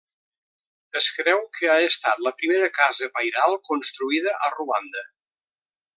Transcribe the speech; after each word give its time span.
Es 1.01 1.09
creu 1.17 1.43
que 1.57 1.69
ha 1.73 1.75
estat 1.89 2.25
la 2.29 2.33
primera 2.41 2.71
casa 2.79 3.11
pairal 3.19 3.59
construïda 3.71 4.35
a 4.49 4.51
Ruanda. 4.59 5.05